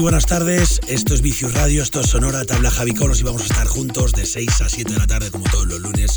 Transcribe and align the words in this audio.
Muy 0.00 0.04
buenas 0.04 0.24
tardes. 0.24 0.80
Esto 0.88 1.12
es 1.12 1.20
Vicius 1.20 1.52
Radio, 1.52 1.82
esto 1.82 2.00
es 2.00 2.06
Sonora, 2.06 2.46
tabla 2.46 2.70
Javi 2.70 2.94
Colos 2.94 3.20
y 3.20 3.22
vamos 3.22 3.42
a 3.42 3.44
estar 3.44 3.66
juntos 3.66 4.12
de 4.12 4.24
6 4.24 4.62
a 4.62 4.68
7 4.70 4.94
de 4.94 4.98
la 4.98 5.06
tarde, 5.06 5.30
como 5.30 5.44
todos 5.44 5.66
los 5.66 5.78
lunes, 5.78 6.16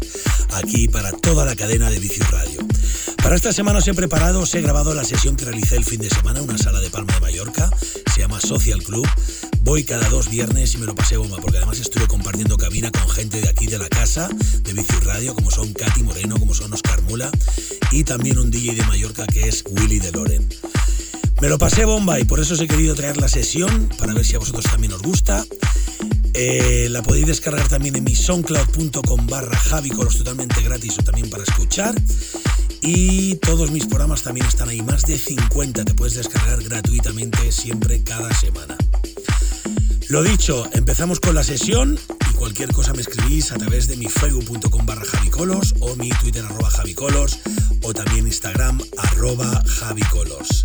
aquí 0.53 0.88
para 0.88 1.12
toda 1.12 1.44
la 1.44 1.53
cadena 1.58 1.89
de 1.89 2.00
Vicius 2.00 2.31
Radio. 2.31 2.66
Para 3.22 3.36
esta 3.36 3.52
semana 3.52 3.80
os 3.80 3.88
he 3.89 3.94
preparado, 3.94 4.39
os 4.39 4.56
he 4.56 4.61
grabado 4.61 4.94
la 4.94 5.04
sesión 5.04 5.36
que 5.36 5.44
realicé 5.44 5.76
el 5.76 5.84
fin 5.84 6.00
de 6.00 6.09
semana 6.09 6.39
en 6.39 6.45
una 6.45 6.58
sala 6.58 6.80
de 6.80 6.89
Palma 6.89 7.14
de 7.16 7.20
Mallorca, 7.20 7.70
se 8.16 8.22
llama 8.22 8.39
Social 8.39 8.81
Club. 8.81 9.06
Voy 9.64 9.84
cada 9.84 10.08
dos 10.08 10.30
viernes 10.30 10.73
y 10.76 10.78
me 10.78 10.86
lo 10.86 10.95
pasé 10.95 11.17
bomba, 11.17 11.39
porque 11.42 11.58
además 11.58 11.81
estuve 11.81 12.08
compartiendo 12.08 12.56
cabina 12.56 12.89
con 12.89 13.09
gente 13.09 13.42
de 13.42 13.50
aquí 13.50 13.67
de 13.67 13.80
la 13.80 13.89
casa, 13.89 14.30
de 14.61 14.72
Vicius 14.72 15.04
Radio, 15.04 15.36
como 15.36 15.52
son 15.52 15.73
Katy 15.73 16.04
Moreno, 16.04 16.39
como 16.39 16.54
son 16.54 16.72
Oscar 16.72 17.02
Mula, 17.02 17.30
y 17.92 18.06
también 18.06 18.38
un 18.38 18.50
DJ 18.50 18.76
de 18.76 18.84
Mallorca 18.84 19.28
que 19.28 19.50
es 19.50 19.61
Willy 19.70 20.00
de 20.00 20.11
Loren. 20.14 20.48
Me 21.42 21.50
lo 21.50 21.58
pasé 21.58 21.86
bomba 21.86 22.20
y 22.20 22.26
por 22.26 22.39
eso 22.39 22.53
os 22.53 22.62
he 22.62 22.67
querido 22.67 22.95
traer 22.95 23.17
la 23.17 23.28
sesión 23.28 23.89
para 23.98 24.14
ver 24.14 24.26
si 24.26 24.36
a 24.36 24.39
vosotros 24.39 24.66
también 24.66 24.94
os 24.94 25.02
gusta. 25.02 25.45
Eh, 26.34 26.88
la 26.89 27.04
podéis 27.04 27.27
descargar 27.27 27.67
también 27.67 27.95
en 27.95 28.04
mi 28.04 28.16
soundcloud.com 28.16 29.27
barra 29.27 29.60
totalmente 30.17 30.61
gratis 30.64 30.98
o 30.99 31.04
también 31.04 31.30
para 31.30 31.43
escuchar. 31.43 31.95
Y 32.82 33.36
todos 33.36 33.72
mis 33.72 33.86
programas 33.86 34.23
también 34.23 34.45
están 34.45 34.70
ahí, 34.70 34.82
más 34.82 35.04
de 35.04 35.17
50, 35.17 35.86
te 35.86 35.93
puedes 35.93 36.16
descargar 36.16 36.61
gratuitamente 36.64 37.52
siempre 37.52 38.04
cada 38.04 38.33
semana. 38.33 38.77
Lo 40.10 40.22
dicho, 40.22 40.67
empezamos 40.73 41.20
con 41.20 41.33
la 41.33 41.43
sesión 41.43 41.98
y 42.30 42.33
cualquier 42.33 42.73
cosa 42.73 42.93
me 42.93 43.02
escribís 43.02 43.52
a 43.52 43.58
través 43.58 43.88
de 43.88 43.95
mi 43.95 44.08
facebook.com 44.08 44.86
barra 44.86 45.04
o 45.80 45.95
mi 45.95 46.10
twitter 46.10 46.43
arroba 46.43 46.70
javicolos 46.70 47.39
o 47.83 47.93
también 47.93 48.27
instagram 48.27 48.82
arroba 48.98 49.64
javicolos. 49.66 50.64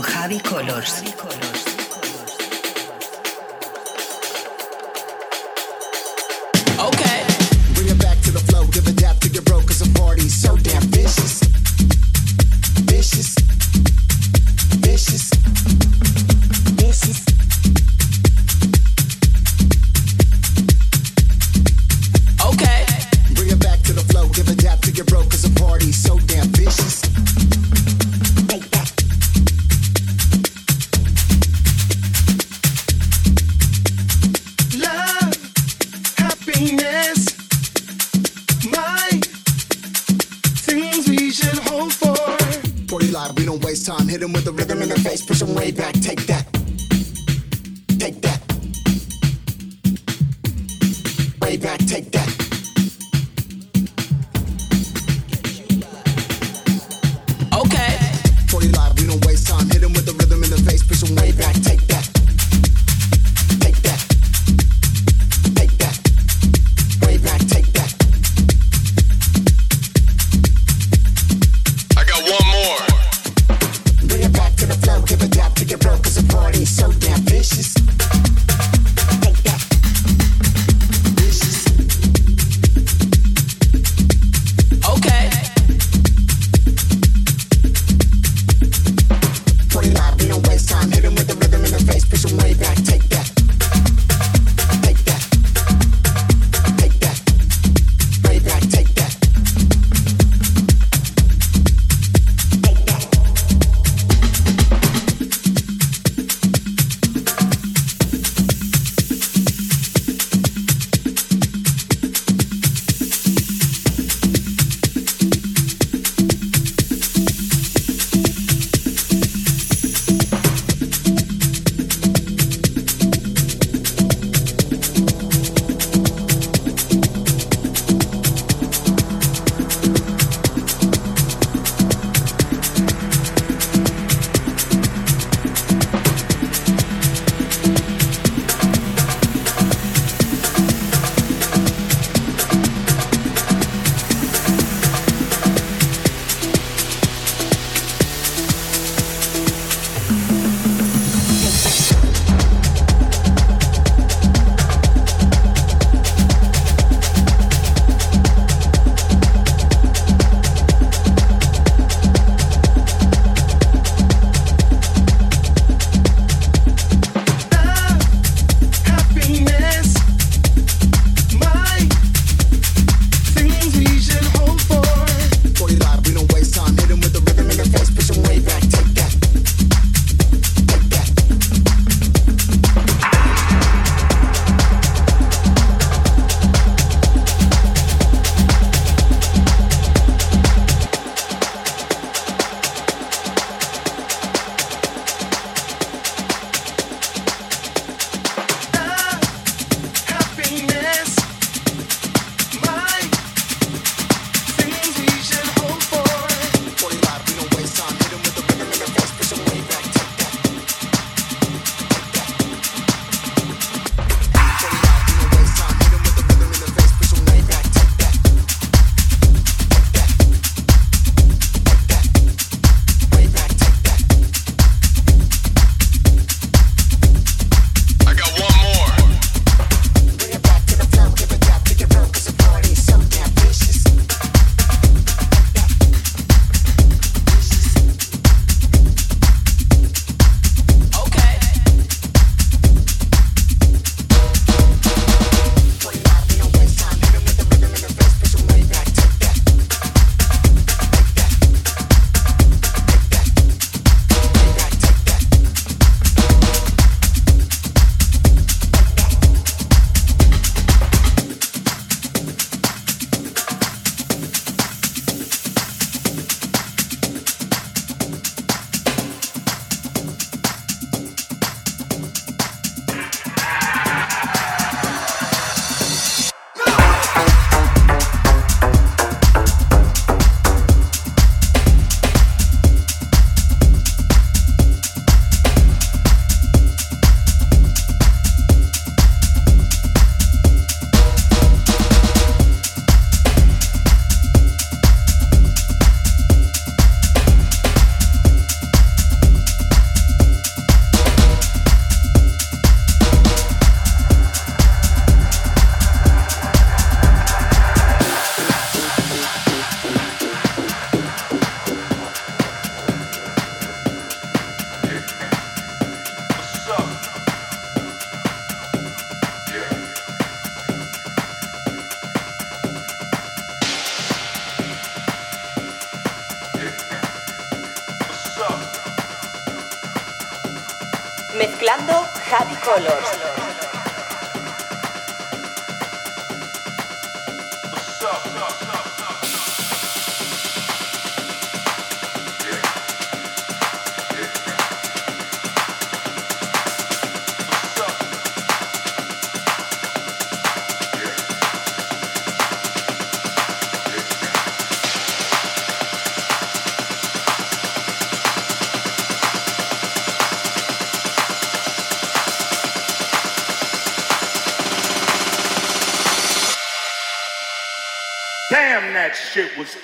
con 0.00 0.12
Javi 0.12 0.38
Colors. 0.40 1.02
Okay. 6.78 7.17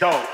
Dope. 0.01 0.34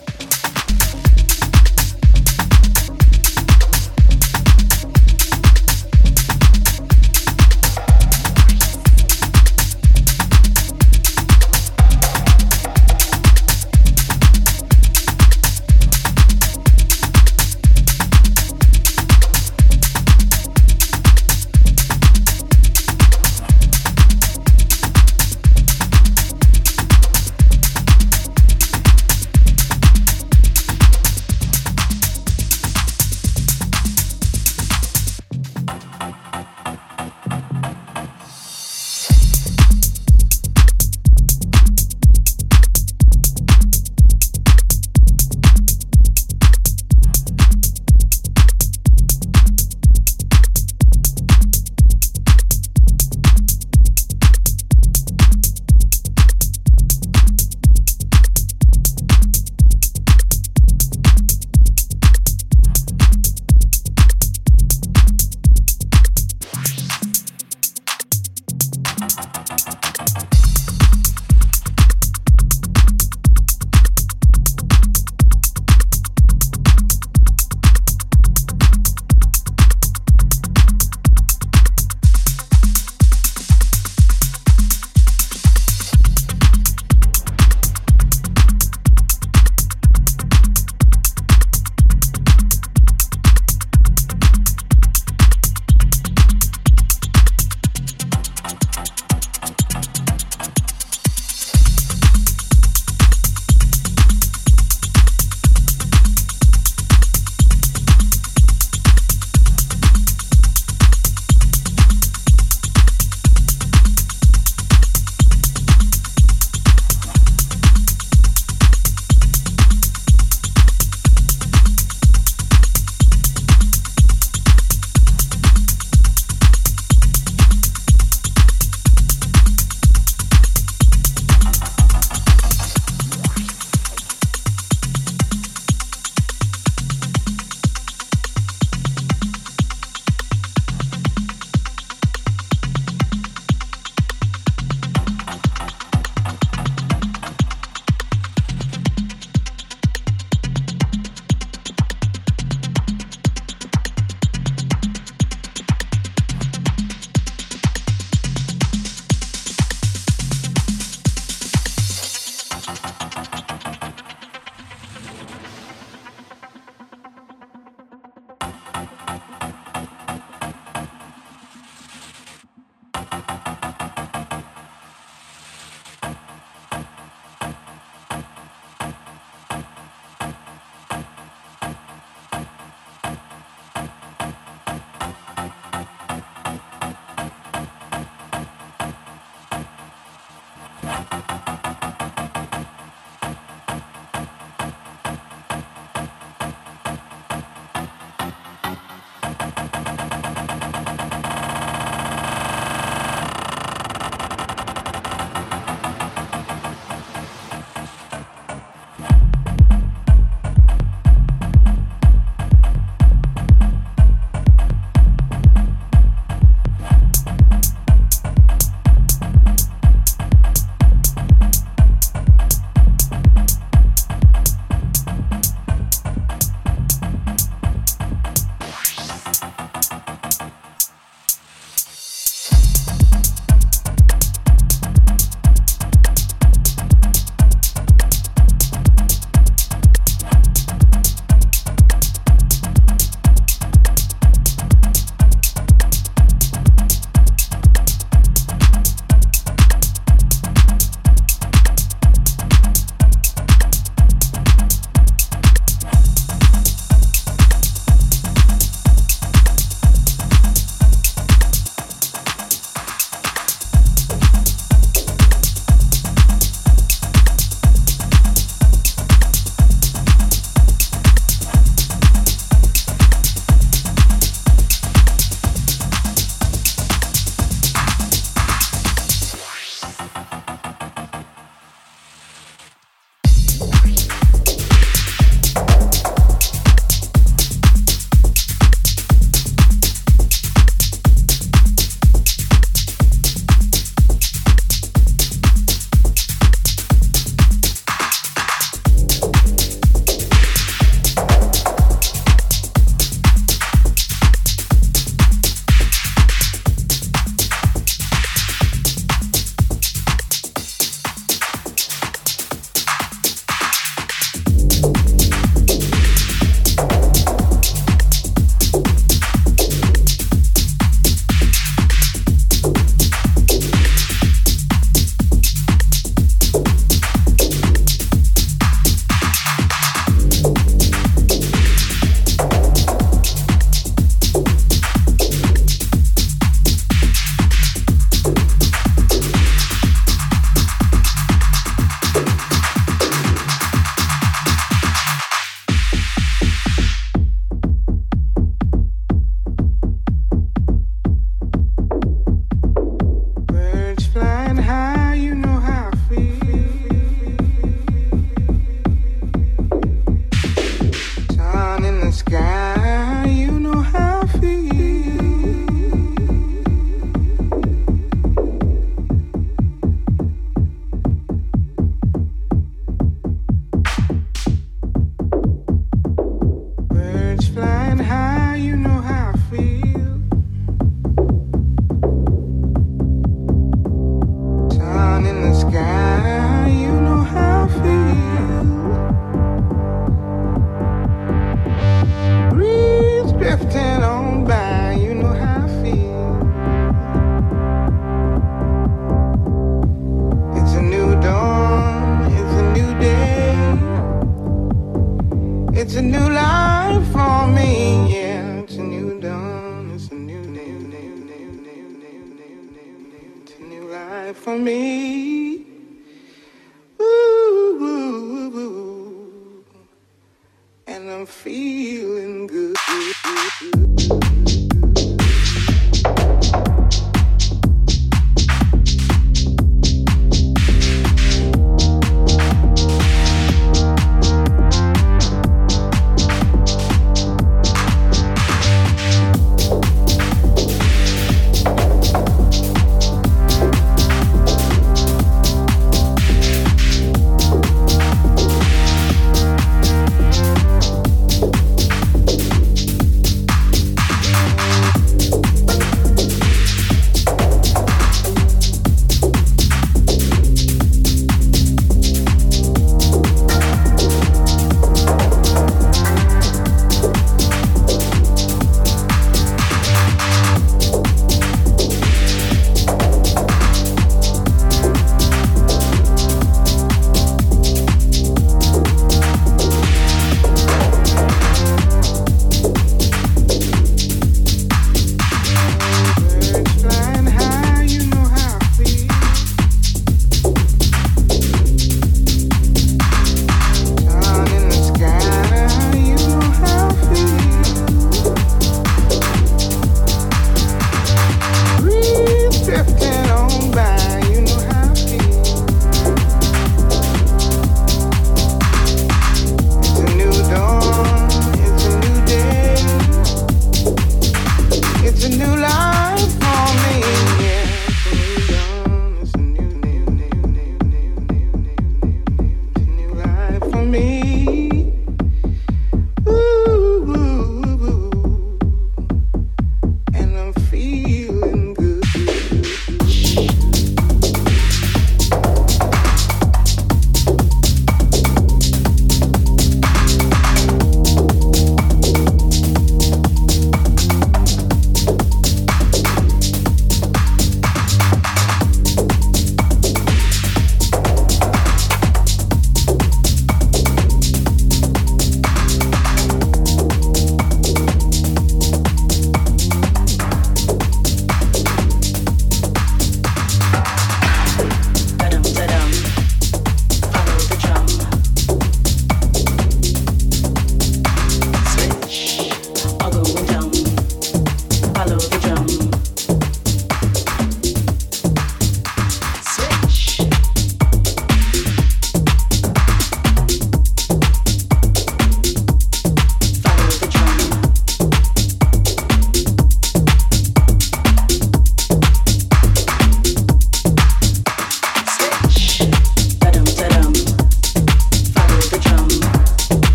me. 414.63 414.90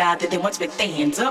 that 0.00 0.30
they 0.30 0.38
once 0.38 0.56
their 0.56 0.68
fans 0.68 1.18
of. 1.18 1.29